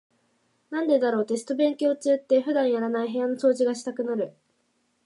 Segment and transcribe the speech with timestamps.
[0.71, 4.33] なんでだろう、テスト勉強中って普段やらない部屋の掃除がしたくなる。